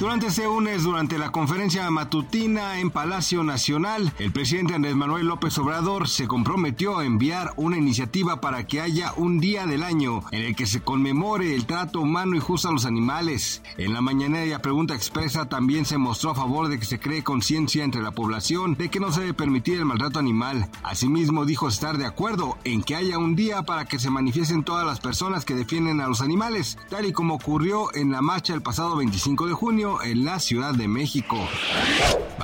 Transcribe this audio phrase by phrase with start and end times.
[0.00, 5.58] Durante este lunes, durante la conferencia matutina en Palacio Nacional, el presidente Andrés Manuel López
[5.58, 10.40] Obrador se comprometió a enviar una iniciativa para que haya un día del año en
[10.40, 13.62] el que se conmemore el trato humano y justo a los animales.
[13.76, 17.84] En la mañanera pregunta expresa también se mostró a favor de que se cree conciencia
[17.84, 20.70] entre la población de que no se debe permitir el maltrato animal.
[20.82, 24.86] Asimismo dijo estar de acuerdo en que haya un día para que se manifiesten todas
[24.86, 28.62] las personas que defienden a los animales, tal y como ocurrió en la marcha el
[28.62, 31.36] pasado 25 de junio en la Ciudad de México.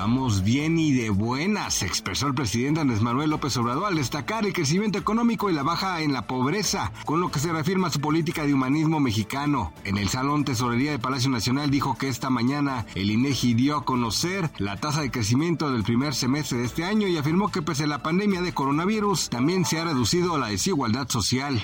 [0.07, 4.53] Vamos bien y de buenas, expresó el presidente Andrés Manuel López Obrador al destacar el
[4.53, 8.45] crecimiento económico y la baja en la pobreza, con lo que se reafirma su política
[8.45, 9.73] de humanismo mexicano.
[9.83, 13.83] En el Salón Tesorería de Palacio Nacional dijo que esta mañana el INEGI dio a
[13.83, 17.83] conocer la tasa de crecimiento del primer semestre de este año y afirmó que pese
[17.83, 21.61] a la pandemia de coronavirus también se ha reducido la desigualdad social.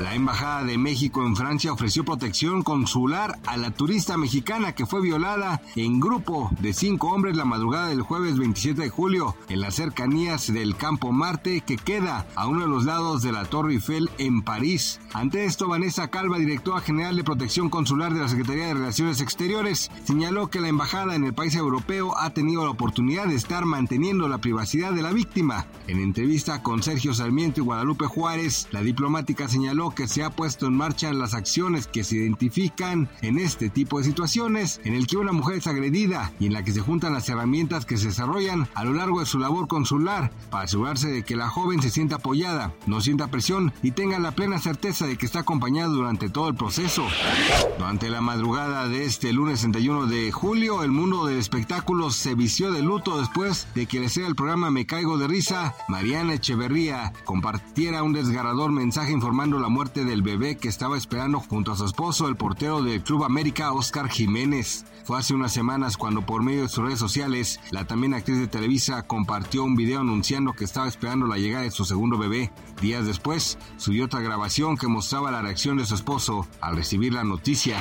[0.00, 5.00] La Embajada de México en Francia ofreció protección consular a la turista mexicana que fue
[5.00, 10.52] violada en grupo de cinco hombres madrugada del jueves 27 de julio en las cercanías
[10.52, 14.42] del Campo Marte que queda a uno de los lados de la Torre Eiffel en
[14.42, 15.00] París.
[15.12, 19.90] Ante esto, Vanessa Calva, directora general de Protección Consular de la Secretaría de Relaciones Exteriores,
[20.04, 24.28] señaló que la embajada en el país europeo ha tenido la oportunidad de estar manteniendo
[24.28, 25.66] la privacidad de la víctima.
[25.86, 30.66] En entrevista con Sergio Sarmiento y Guadalupe Juárez, la diplomática señaló que se ha puesto
[30.66, 35.16] en marcha las acciones que se identifican en este tipo de situaciones en el que
[35.16, 38.66] una mujer es agredida y en la que se juntan las herramientas que se desarrollan
[38.74, 42.16] a lo largo de su labor consular para asegurarse de que la joven se sienta
[42.16, 46.48] apoyada, no sienta presión y tenga la plena certeza de que está acompañada durante todo
[46.48, 47.06] el proceso.
[47.78, 52.72] Durante la madrugada de este lunes 31 de julio, el mundo del espectáculo se vistió
[52.72, 58.04] de luto después de que le el programa Me Caigo de Risa, Mariana Echeverría compartiera
[58.04, 62.28] un desgarrador mensaje informando la muerte del bebé que estaba esperando junto a su esposo,
[62.28, 64.84] el portero del Club América, Oscar Jiménez.
[65.04, 68.48] Fue hace unas semanas cuando por medio de sus redes sociales, la también actriz de
[68.48, 72.50] Televisa compartió un video anunciando que estaba esperando la llegada de su segundo bebé.
[72.82, 77.22] Días después, subió otra grabación que mostraba la reacción de su esposo al recibir la
[77.22, 77.80] noticia.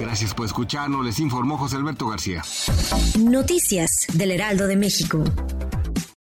[0.00, 2.44] Gracias por escucharnos, les informó José Alberto García.
[3.18, 5.24] Noticias del Heraldo de México.